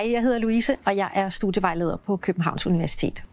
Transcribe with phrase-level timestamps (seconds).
[0.00, 3.24] Hej, jeg hedder Louise, og jeg er studievejleder på Københavns Universitet.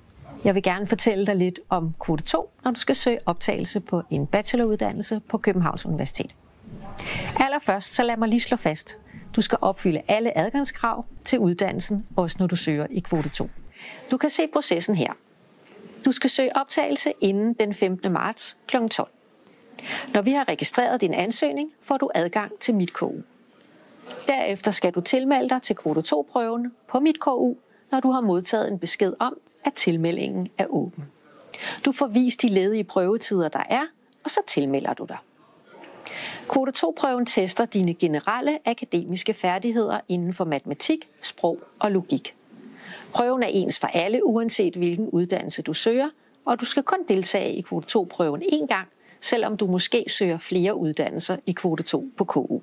[0.43, 4.01] Jeg vil gerne fortælle dig lidt om kvote 2, når du skal søge optagelse på
[4.09, 6.35] en bacheloruddannelse på Københavns Universitet.
[7.40, 8.98] Allerførst så lad mig lige slå fast.
[9.36, 13.49] Du skal opfylde alle adgangskrav til uddannelsen, også når du søger i kvote 2.
[14.12, 15.13] Du kan se processen her.
[16.05, 18.12] Du skal søge optagelse inden den 15.
[18.12, 18.77] marts kl.
[18.91, 19.12] 12.
[20.13, 23.12] Når vi har registreret din ansøgning, får du adgang til MitKU.
[24.27, 27.55] Derefter skal du tilmelde dig til kvote 2-prøven på MitKU,
[27.91, 31.03] når du har modtaget en besked om, at tilmeldingen er åben.
[31.86, 33.86] Du får vist de ledige prøvetider, der er,
[34.23, 35.17] og så tilmelder du dig.
[36.50, 42.36] Kvote 2-prøven tester dine generelle akademiske færdigheder inden for matematik, sprog og logik.
[43.14, 46.09] Prøven er ens for alle, uanset hvilken uddannelse du søger,
[46.45, 48.88] og du skal kun deltage i kvote 2-prøven én gang,
[49.22, 52.59] selvom du måske søger flere uddannelser i kvote 2 på KU.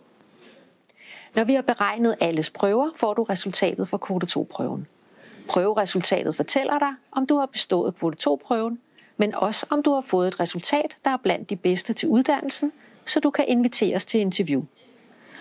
[1.35, 4.87] Når vi har beregnet alles prøver, får du resultatet for kvote 2-prøven.
[5.49, 8.79] Prøveresultatet fortæller dig, om du har bestået kvote 2-prøven,
[9.17, 12.73] men også om du har fået et resultat, der er blandt de bedste til uddannelsen,
[13.05, 14.63] så du kan inviteres til interview.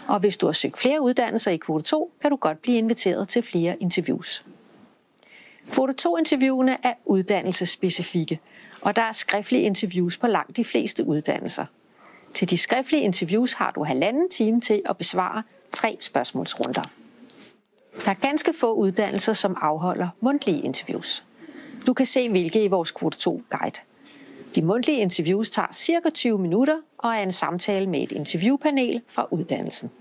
[0.08, 3.30] Og hvis du har søgt flere uddannelser i kvote 2, kan du godt blive inviteret
[3.30, 4.46] til flere interviews.
[5.72, 8.40] Kvote 2-interviewene er uddannelsesspecifikke,
[8.82, 11.66] og der er skriftlige interviews på langt de fleste uddannelser.
[12.34, 16.84] Til de skriftlige interviews har du halvanden time til at besvare tre spørgsmålsrunder.
[18.06, 21.24] Der er ganske få uddannelser, som afholder mundtlige interviews.
[21.88, 23.80] Du kan se, hvilke i vores kvote 2-guide.
[24.56, 29.28] De mundtlige interviews tager cirka 20 minutter og er en samtale med et interviewpanel fra
[29.32, 29.92] uddannelsen.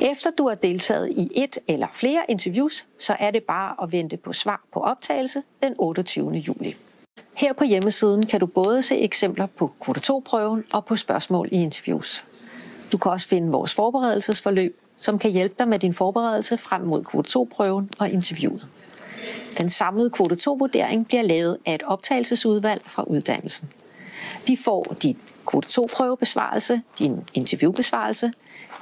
[0.00, 4.16] Efter du har deltaget i et eller flere interviews, så er det bare at vente
[4.16, 6.30] på svar på optagelse den 28.
[6.32, 6.76] juli.
[7.34, 11.62] Her på hjemmesiden kan du både se eksempler på kvote 2-prøven og på spørgsmål i
[11.62, 12.24] interviews.
[12.92, 17.04] Du kan også finde vores forberedelsesforløb, som kan hjælpe dig med din forberedelse frem mod
[17.04, 18.66] kvote 2-prøven og interviewet.
[19.58, 23.68] Den samlede kvote 2-vurdering bliver lavet af et optagelsesudvalg fra uddannelsen.
[24.48, 25.16] De får din
[25.46, 28.32] kvote 2-prøvebesvarelse, din interviewbesvarelse,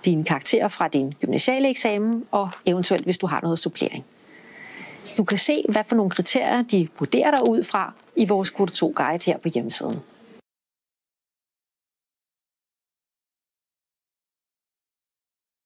[0.04, 4.04] dine karakterer fra din gymnasiale eksamen og eventuelt, hvis du har noget supplering.
[5.16, 8.86] Du kan se, hvad for nogle kriterier de vurderer dig ud fra i vores kvote
[8.86, 10.00] 2-guide her på hjemmesiden.